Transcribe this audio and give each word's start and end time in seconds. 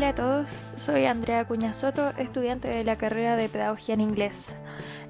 Hola 0.00 0.08
a 0.08 0.14
todos, 0.14 0.48
soy 0.78 1.04
Andrea 1.04 1.44
Cuñasoto, 1.44 2.14
estudiante 2.16 2.68
de 2.68 2.84
la 2.84 2.96
carrera 2.96 3.36
de 3.36 3.50
Pedagogía 3.50 3.92
en 3.92 4.00
Inglés. 4.00 4.56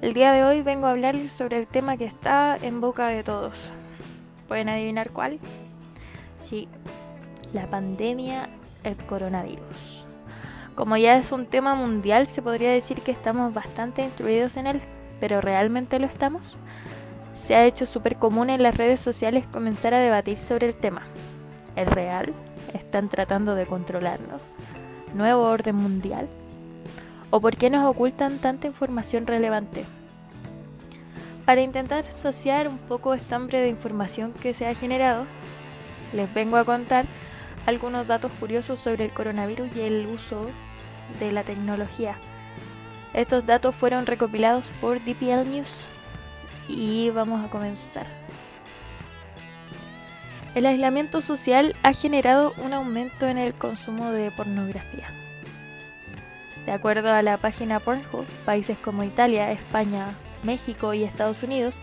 El 0.01 0.13
día 0.13 0.33
de 0.33 0.43
hoy 0.43 0.63
vengo 0.63 0.85
a 0.85 0.91
hablarles 0.91 1.31
sobre 1.31 1.57
el 1.59 1.65
tema 1.65 1.95
que 1.95 2.03
está 2.03 2.57
en 2.61 2.81
boca 2.81 3.07
de 3.07 3.23
todos. 3.23 3.71
¿Pueden 4.49 4.67
adivinar 4.67 5.11
cuál? 5.11 5.39
Sí, 6.37 6.67
la 7.53 7.67
pandemia, 7.67 8.49
el 8.83 8.97
coronavirus. 8.97 10.05
Como 10.75 10.97
ya 10.97 11.15
es 11.15 11.31
un 11.31 11.45
tema 11.45 11.73
mundial, 11.73 12.27
se 12.27 12.41
podría 12.41 12.73
decir 12.73 12.99
que 12.99 13.13
estamos 13.13 13.53
bastante 13.53 14.03
instruidos 14.03 14.57
en 14.57 14.67
él, 14.67 14.81
pero 15.21 15.39
¿realmente 15.39 15.99
lo 15.99 16.05
estamos? 16.05 16.57
Se 17.41 17.55
ha 17.55 17.63
hecho 17.63 17.85
súper 17.85 18.17
común 18.17 18.49
en 18.49 18.61
las 18.61 18.75
redes 18.75 18.99
sociales 18.99 19.47
comenzar 19.47 19.93
a 19.93 19.99
debatir 19.99 20.37
sobre 20.37 20.67
el 20.67 20.75
tema. 20.75 21.03
¿Es 21.77 21.87
real? 21.87 22.33
¿Están 22.73 23.07
tratando 23.07 23.55
de 23.55 23.65
controlarnos? 23.65 24.41
¿Nuevo 25.13 25.43
orden 25.43 25.75
mundial? 25.75 26.29
¿O 27.31 27.41
por 27.41 27.57
qué 27.57 27.69
nos 27.69 27.85
ocultan 27.85 28.37
tanta 28.39 28.67
información 28.67 29.27
relevante? 29.27 29.85
Para 31.45 31.61
intentar 31.61 32.09
saciar 32.11 32.67
un 32.67 32.77
poco 32.77 33.13
esta 33.13 33.35
hambre 33.35 33.59
de 33.59 33.67
información 33.67 34.31
que 34.31 34.53
se 34.53 34.67
ha 34.67 34.75
generado, 34.75 35.25
les 36.13 36.33
vengo 36.33 36.57
a 36.57 36.63
contar 36.63 37.05
algunos 37.65 38.07
datos 38.07 38.31
curiosos 38.39 38.79
sobre 38.79 39.05
el 39.05 39.11
coronavirus 39.11 39.69
y 39.75 39.81
el 39.81 40.07
uso 40.07 40.45
de 41.19 41.31
la 41.31 41.43
tecnología. 41.43 42.15
Estos 43.13 43.45
datos 43.45 43.75
fueron 43.75 44.05
recopilados 44.05 44.65
por 44.79 45.03
DPL 45.03 45.49
News 45.49 45.87
y 46.69 47.09
vamos 47.09 47.43
a 47.45 47.49
comenzar. 47.49 48.05
El 50.53 50.65
aislamiento 50.65 51.21
social 51.21 51.77
ha 51.81 51.93
generado 51.93 52.53
un 52.57 52.73
aumento 52.73 53.25
en 53.27 53.37
el 53.37 53.53
consumo 53.53 54.11
de 54.11 54.31
pornografía. 54.31 55.07
De 56.65 56.73
acuerdo 56.73 57.09
a 57.13 57.21
la 57.21 57.37
página 57.37 57.79
Pornhub, 57.79 58.25
países 58.45 58.77
como 58.77 59.05
Italia, 59.05 59.51
España, 59.53 60.13
México 60.43 60.93
y 60.93 61.03
Estados 61.03 61.41
Unidos, 61.41 61.75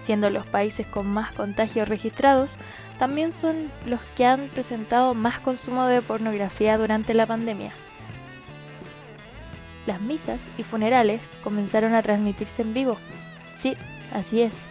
siendo 0.00 0.30
los 0.30 0.44
países 0.46 0.84
con 0.84 1.06
más 1.06 1.32
contagios 1.32 1.88
registrados, 1.88 2.56
también 2.98 3.30
son 3.30 3.70
los 3.86 4.00
que 4.16 4.26
han 4.26 4.48
presentado 4.48 5.14
más 5.14 5.38
consumo 5.38 5.86
de 5.86 6.02
pornografía 6.02 6.76
durante 6.76 7.14
la 7.14 7.26
pandemia. 7.26 7.72
Las 9.86 10.00
misas 10.00 10.50
y 10.58 10.64
funerales 10.64 11.30
comenzaron 11.44 11.94
a 11.94 12.02
transmitirse 12.02 12.62
en 12.62 12.74
vivo. 12.74 12.98
Sí, 13.56 13.76
así 14.12 14.42
es, 14.42 14.66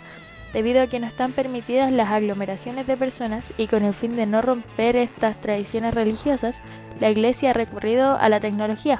debido 0.53 0.81
a 0.81 0.87
que 0.87 0.99
no 0.99 1.07
están 1.07 1.31
permitidas 1.31 1.91
las 1.91 2.09
aglomeraciones 2.09 2.87
de 2.87 2.97
personas 2.97 3.53
y 3.57 3.67
con 3.67 3.83
el 3.83 3.93
fin 3.93 4.15
de 4.15 4.25
no 4.25 4.41
romper 4.41 4.95
estas 4.95 5.39
tradiciones 5.41 5.93
religiosas, 5.93 6.61
la 6.99 7.09
Iglesia 7.09 7.51
ha 7.51 7.53
recurrido 7.53 8.17
a 8.17 8.29
la 8.29 8.39
tecnología. 8.39 8.99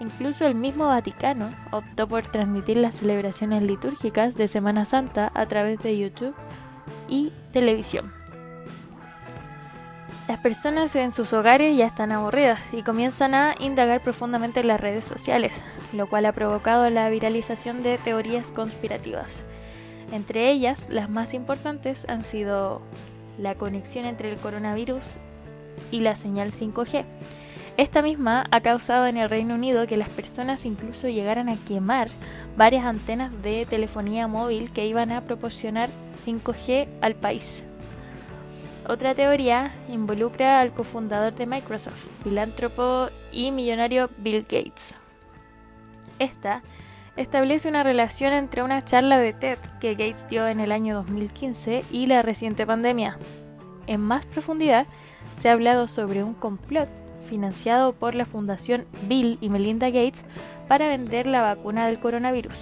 Incluso 0.00 0.46
el 0.46 0.54
mismo 0.54 0.88
Vaticano 0.88 1.50
optó 1.70 2.08
por 2.08 2.22
transmitir 2.22 2.76
las 2.76 2.96
celebraciones 2.96 3.62
litúrgicas 3.62 4.36
de 4.36 4.48
Semana 4.48 4.84
Santa 4.84 5.30
a 5.34 5.46
través 5.46 5.78
de 5.80 5.96
YouTube 5.96 6.34
y 7.08 7.30
televisión. 7.52 8.12
Las 10.26 10.40
personas 10.40 10.96
en 10.96 11.12
sus 11.12 11.32
hogares 11.32 11.76
ya 11.76 11.86
están 11.86 12.10
aburridas 12.10 12.60
y 12.72 12.82
comienzan 12.82 13.34
a 13.34 13.54
indagar 13.58 14.00
profundamente 14.00 14.60
en 14.60 14.68
las 14.68 14.80
redes 14.80 15.04
sociales, 15.04 15.64
lo 15.92 16.08
cual 16.08 16.26
ha 16.26 16.32
provocado 16.32 16.88
la 16.90 17.08
viralización 17.10 17.82
de 17.82 17.98
teorías 17.98 18.50
conspirativas. 18.50 19.44
Entre 20.10 20.50
ellas, 20.50 20.88
las 20.90 21.08
más 21.08 21.34
importantes 21.34 22.04
han 22.08 22.22
sido 22.22 22.82
la 23.38 23.54
conexión 23.54 24.04
entre 24.04 24.30
el 24.30 24.36
coronavirus 24.38 25.02
y 25.90 26.00
la 26.00 26.16
señal 26.16 26.52
5G. 26.52 27.04
Esta 27.78 28.02
misma 28.02 28.46
ha 28.50 28.60
causado 28.60 29.06
en 29.06 29.16
el 29.16 29.30
Reino 29.30 29.54
Unido 29.54 29.86
que 29.86 29.96
las 29.96 30.10
personas 30.10 30.66
incluso 30.66 31.08
llegaran 31.08 31.48
a 31.48 31.56
quemar 31.56 32.10
varias 32.56 32.84
antenas 32.84 33.42
de 33.42 33.64
telefonía 33.64 34.26
móvil 34.26 34.70
que 34.72 34.86
iban 34.86 35.10
a 35.10 35.22
proporcionar 35.22 35.88
5G 36.26 36.86
al 37.00 37.14
país. 37.14 37.64
Otra 38.86 39.14
teoría 39.14 39.72
involucra 39.88 40.60
al 40.60 40.72
cofundador 40.72 41.34
de 41.34 41.46
Microsoft, 41.46 42.08
filántropo 42.24 43.08
y 43.30 43.50
millonario 43.52 44.10
Bill 44.18 44.42
Gates. 44.42 44.98
Esta 46.18 46.62
establece 47.16 47.68
una 47.68 47.82
relación 47.82 48.32
entre 48.32 48.62
una 48.62 48.82
charla 48.82 49.18
de 49.18 49.32
TED 49.32 49.58
que 49.80 49.92
Gates 49.92 50.28
dio 50.28 50.46
en 50.46 50.60
el 50.60 50.72
año 50.72 50.94
2015 50.96 51.84
y 51.90 52.06
la 52.06 52.22
reciente 52.22 52.66
pandemia. 52.66 53.18
En 53.86 54.00
más 54.00 54.24
profundidad, 54.26 54.86
se 55.38 55.48
ha 55.48 55.52
hablado 55.52 55.88
sobre 55.88 56.22
un 56.22 56.34
complot 56.34 56.88
financiado 57.28 57.92
por 57.92 58.14
la 58.14 58.26
Fundación 58.26 58.86
Bill 59.08 59.38
y 59.40 59.48
Melinda 59.48 59.88
Gates 59.88 60.24
para 60.68 60.88
vender 60.88 61.26
la 61.26 61.42
vacuna 61.42 61.86
del 61.86 61.98
coronavirus. 61.98 62.56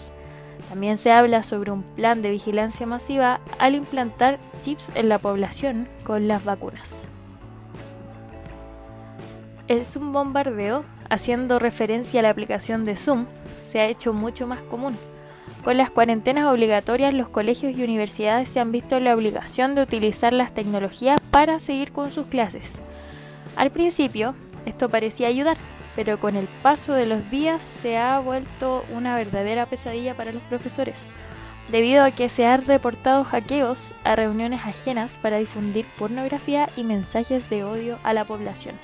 También 0.68 0.98
se 0.98 1.10
habla 1.10 1.42
sobre 1.42 1.70
un 1.70 1.82
plan 1.82 2.22
de 2.22 2.30
vigilancia 2.30 2.86
masiva 2.86 3.40
al 3.58 3.74
implantar 3.74 4.38
chips 4.62 4.88
en 4.94 5.08
la 5.08 5.18
población 5.18 5.88
con 6.04 6.28
las 6.28 6.44
vacunas. 6.44 7.02
El 9.68 9.84
Zoom 9.84 10.12
bombardeo, 10.12 10.84
haciendo 11.10 11.58
referencia 11.58 12.20
a 12.20 12.22
la 12.22 12.30
aplicación 12.30 12.84
de 12.84 12.96
Zoom, 12.96 13.26
se 13.68 13.80
ha 13.80 13.86
hecho 13.86 14.12
mucho 14.12 14.46
más 14.46 14.60
común. 14.62 14.96
Con 15.64 15.76
las 15.76 15.90
cuarentenas 15.90 16.46
obligatorias, 16.46 17.12
los 17.12 17.28
colegios 17.28 17.76
y 17.76 17.84
universidades 17.84 18.48
se 18.48 18.60
han 18.60 18.72
visto 18.72 18.98
la 18.98 19.14
obligación 19.14 19.74
de 19.74 19.82
utilizar 19.82 20.32
las 20.32 20.54
tecnologías 20.54 21.20
para 21.30 21.58
seguir 21.58 21.92
con 21.92 22.10
sus 22.10 22.26
clases. 22.26 22.78
Al 23.56 23.70
principio, 23.70 24.34
esto 24.64 24.88
parecía 24.88 25.28
ayudar, 25.28 25.58
pero 25.96 26.18
con 26.18 26.36
el 26.36 26.46
paso 26.62 26.94
de 26.94 27.04
los 27.04 27.28
días 27.30 27.62
se 27.62 27.98
ha 27.98 28.18
vuelto 28.20 28.84
una 28.94 29.16
verdadera 29.16 29.66
pesadilla 29.66 30.14
para 30.14 30.32
los 30.32 30.42
profesores, 30.44 31.02
debido 31.70 32.04
a 32.04 32.10
que 32.10 32.28
se 32.28 32.46
han 32.46 32.64
reportado 32.64 33.24
hackeos 33.24 33.92
a 34.04 34.16
reuniones 34.16 34.60
ajenas 34.64 35.18
para 35.20 35.38
difundir 35.38 35.84
pornografía 35.98 36.68
y 36.76 36.84
mensajes 36.84 37.50
de 37.50 37.64
odio 37.64 37.98
a 38.02 38.14
la 38.14 38.24
población. 38.24 38.76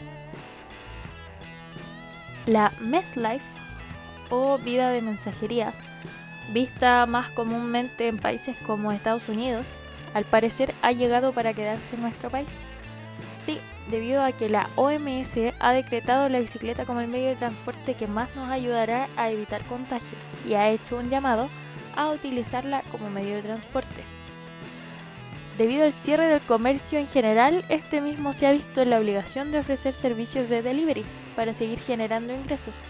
La 2.47 2.73
Mess 2.79 3.17
Life, 3.17 3.45
o 4.31 4.57
vida 4.59 4.91
de 4.91 5.03
mensajería, 5.03 5.73
vista 6.53 7.05
más 7.05 7.29
comúnmente 7.31 8.07
en 8.07 8.19
países 8.19 8.57
como 8.61 8.93
Estados 8.93 9.29
Unidos, 9.29 9.67
al 10.15 10.25
parecer 10.25 10.73
ha 10.81 10.93
llegado 10.93 11.33
para 11.33 11.55
quedarse 11.55 11.97
en 11.97 12.03
nuestro 12.03 12.31
país. 12.31 12.49
Sí, 13.45 13.59
debido 13.91 14.23
a 14.23 14.31
que 14.31 14.49
la 14.49 14.69
OMS 14.77 15.37
ha 15.59 15.73
decretado 15.73 16.29
la 16.29 16.39
bicicleta 16.39 16.85
como 16.85 17.01
el 17.01 17.09
medio 17.09 17.31
de 17.31 17.35
transporte 17.35 17.95
que 17.95 18.06
más 18.06 18.29
nos 18.37 18.49
ayudará 18.49 19.09
a 19.17 19.29
evitar 19.29 19.65
contagios 19.65 20.23
y 20.49 20.55
ha 20.55 20.69
hecho 20.69 20.99
un 20.99 21.11
llamado 21.11 21.49
a 21.97 22.11
utilizarla 22.11 22.83
como 22.93 23.11
medio 23.11 23.35
de 23.35 23.43
transporte. 23.43 24.05
Debido 25.59 25.84
al 25.84 25.93
cierre 25.94 26.27
del 26.27 26.43
comercio 26.43 26.99
en 26.99 27.06
general, 27.06 27.65
este 27.71 28.03
mismo 28.03 28.34
se 28.34 28.47
ha 28.47 28.53
visto 28.53 28.83
en 28.83 28.91
la 28.91 28.99
obligación 28.99 29.53
de 29.53 29.61
ofrecer 29.61 29.94
servicios 29.94 30.50
de 30.50 30.61
delivery 30.61 31.03
para 31.34 31.55
seguir 31.55 31.78
generando 31.78 32.34
ingresos, 32.34 32.83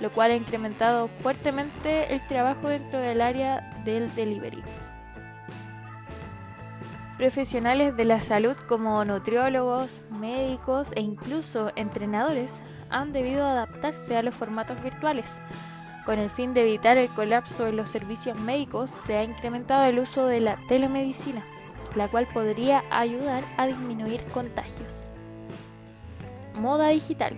lo 0.00 0.12
cual 0.12 0.30
ha 0.30 0.36
incrementado 0.36 1.08
fuertemente 1.08 2.14
el 2.14 2.24
trabajo 2.24 2.68
dentro 2.68 3.00
del 3.00 3.20
área 3.20 3.68
del 3.84 4.14
delivery. 4.14 4.62
Profesionales 7.18 7.96
de 7.96 8.04
la 8.04 8.20
salud 8.20 8.56
como 8.68 9.04
nutriólogos, 9.04 9.88
médicos 10.20 10.90
e 10.94 11.00
incluso 11.00 11.72
entrenadores 11.74 12.50
han 12.90 13.12
debido 13.12 13.44
adaptarse 13.44 14.16
a 14.16 14.22
los 14.22 14.36
formatos 14.36 14.80
virtuales. 14.84 15.40
Con 16.06 16.20
el 16.20 16.30
fin 16.30 16.54
de 16.54 16.62
evitar 16.62 16.96
el 16.96 17.08
colapso 17.08 17.64
de 17.64 17.72
los 17.72 17.90
servicios 17.90 18.38
médicos, 18.38 18.92
se 18.92 19.16
ha 19.16 19.24
incrementado 19.24 19.84
el 19.84 19.98
uso 19.98 20.26
de 20.26 20.40
la 20.40 20.58
telemedicina, 20.68 21.44
la 21.94 22.08
cual 22.08 22.26
podría 22.26 22.84
ayudar 22.90 23.44
a 23.56 23.66
disminuir 23.66 24.22
contagios. 24.32 25.04
Moda 26.54 26.88
digital. 26.88 27.36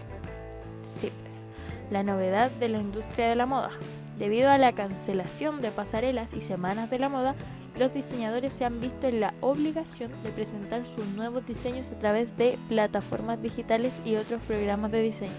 La 1.91 2.03
novedad 2.03 2.51
de 2.51 2.69
la 2.69 2.79
industria 2.79 3.29
de 3.29 3.37
la 3.37 3.47
moda. 3.47 3.71
Debido 4.19 4.51
a 4.51 4.59
la 4.59 4.73
cancelación 4.73 5.61
de 5.61 5.71
pasarelas 5.71 6.33
y 6.33 6.41
semanas 6.41 6.91
de 6.91 6.99
la 6.99 7.09
moda, 7.09 7.35
los 7.79 7.93
diseñadores 7.93 8.55
se 8.55 8.65
han 8.65 8.81
visto 8.81 9.07
en 9.07 9.21
la 9.21 9.35
obligación 9.41 10.11
de 10.23 10.31
presentar 10.31 10.83
sus 10.97 11.07
nuevos 11.09 11.47
diseños 11.47 11.91
a 11.91 11.99
través 11.99 12.37
de 12.37 12.59
plataformas 12.69 13.41
digitales 13.43 14.01
y 14.05 14.17
otros 14.17 14.43
programas 14.45 14.91
de 14.91 15.03
diseño. 15.03 15.33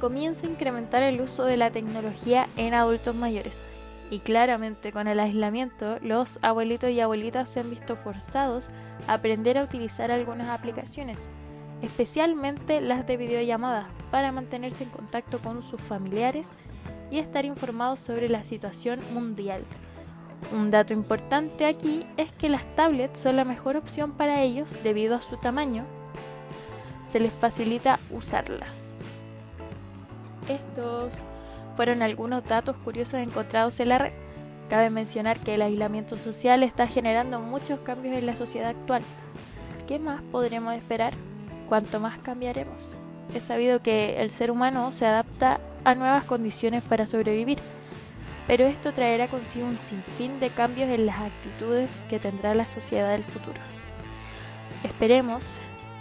Comienza 0.00 0.46
a 0.46 0.50
incrementar 0.50 1.02
el 1.02 1.20
uso 1.20 1.44
de 1.44 1.56
la 1.56 1.70
tecnología 1.70 2.48
en 2.56 2.72
adultos 2.72 3.14
mayores. 3.14 3.58
Y 4.10 4.20
claramente 4.20 4.90
con 4.90 5.06
el 5.06 5.20
aislamiento, 5.20 5.98
los 6.00 6.38
abuelitos 6.42 6.90
y 6.90 7.00
abuelitas 7.00 7.50
se 7.50 7.60
han 7.60 7.70
visto 7.70 7.96
forzados 7.96 8.68
a 9.06 9.14
aprender 9.14 9.58
a 9.58 9.64
utilizar 9.64 10.10
algunas 10.10 10.48
aplicaciones, 10.48 11.30
especialmente 11.82 12.80
las 12.80 13.06
de 13.06 13.18
videollamada, 13.18 13.88
para 14.10 14.32
mantenerse 14.32 14.84
en 14.84 14.90
contacto 14.90 15.38
con 15.40 15.62
sus 15.62 15.80
familiares 15.80 16.48
y 17.10 17.18
estar 17.18 17.44
informados 17.44 18.00
sobre 18.00 18.28
la 18.28 18.44
situación 18.44 19.00
mundial. 19.12 19.62
Un 20.52 20.70
dato 20.70 20.94
importante 20.94 21.66
aquí 21.66 22.06
es 22.16 22.30
que 22.32 22.48
las 22.48 22.64
tablets 22.76 23.20
son 23.20 23.36
la 23.36 23.44
mejor 23.44 23.76
opción 23.76 24.12
para 24.12 24.40
ellos 24.40 24.70
debido 24.82 25.16
a 25.16 25.20
su 25.20 25.36
tamaño. 25.36 25.84
se 27.04 27.20
les 27.20 27.32
facilita 27.32 27.98
usarlas. 28.10 28.94
Estos 30.46 31.22
fueron 31.78 32.02
algunos 32.02 32.44
datos 32.44 32.74
curiosos 32.78 33.20
encontrados 33.20 33.78
en 33.78 33.90
la 33.90 33.98
red. 33.98 34.12
Cabe 34.68 34.90
mencionar 34.90 35.38
que 35.38 35.54
el 35.54 35.62
aislamiento 35.62 36.18
social 36.18 36.64
está 36.64 36.88
generando 36.88 37.38
muchos 37.38 37.78
cambios 37.78 38.16
en 38.18 38.26
la 38.26 38.34
sociedad 38.34 38.70
actual. 38.70 39.00
¿Qué 39.86 40.00
más 40.00 40.20
podremos 40.32 40.74
esperar? 40.74 41.12
¿Cuánto 41.68 42.00
más 42.00 42.18
cambiaremos? 42.18 42.96
Es 43.32 43.44
sabido 43.44 43.80
que 43.80 44.20
el 44.20 44.30
ser 44.30 44.50
humano 44.50 44.90
se 44.90 45.06
adapta 45.06 45.60
a 45.84 45.94
nuevas 45.94 46.24
condiciones 46.24 46.82
para 46.82 47.06
sobrevivir, 47.06 47.60
pero 48.48 48.64
esto 48.64 48.92
traerá 48.92 49.28
consigo 49.28 49.68
un 49.68 49.78
sinfín 49.78 50.40
de 50.40 50.50
cambios 50.50 50.88
en 50.88 51.06
las 51.06 51.20
actitudes 51.20 51.90
que 52.08 52.18
tendrá 52.18 52.56
la 52.56 52.66
sociedad 52.66 53.12
del 53.12 53.22
futuro. 53.22 53.60
Esperemos 54.82 55.44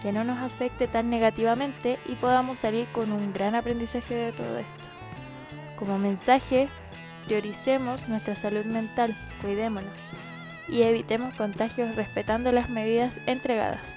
que 0.01 0.11
no 0.11 0.23
nos 0.23 0.39
afecte 0.39 0.87
tan 0.87 1.11
negativamente 1.11 1.99
y 2.07 2.13
podamos 2.13 2.57
salir 2.57 2.87
con 2.87 3.11
un 3.11 3.31
gran 3.31 3.53
aprendizaje 3.53 4.15
de 4.15 4.31
todo 4.31 4.57
esto. 4.57 4.96
Como 5.77 5.97
mensaje, 5.99 6.69
prioricemos 7.25 8.07
nuestra 8.07 8.35
salud 8.35 8.65
mental, 8.65 9.15
cuidémonos 9.41 9.93
y 10.67 10.81
evitemos 10.81 11.33
contagios 11.35 11.95
respetando 11.95 12.51
las 12.51 12.69
medidas 12.69 13.19
entregadas. 13.25 13.95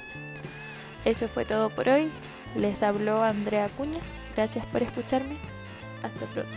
Eso 1.04 1.28
fue 1.28 1.44
todo 1.44 1.70
por 1.70 1.88
hoy. 1.88 2.10
Les 2.56 2.82
habló 2.82 3.22
Andrea 3.22 3.68
Cuña. 3.76 4.00
Gracias 4.36 4.64
por 4.66 4.82
escucharme. 4.82 5.36
Hasta 6.02 6.26
pronto. 6.26 6.56